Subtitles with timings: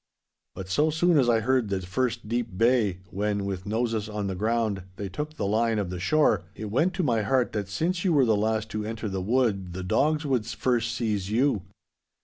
[0.55, 4.33] But so soon as I heard the first deep bay, when, with noses on the
[4.33, 8.03] ground, they took the line of the shore, it went to my heart that since
[8.03, 11.61] you were the last to enter the wood the dogs would first seize you.